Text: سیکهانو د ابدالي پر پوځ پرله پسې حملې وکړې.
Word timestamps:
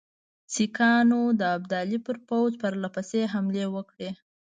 سیکهانو 0.53 1.21
د 1.39 1.41
ابدالي 1.57 1.99
پر 2.05 2.15
پوځ 2.27 2.51
پرله 2.61 2.89
پسې 2.95 3.21
حملې 3.33 3.65
وکړې. 3.75 4.09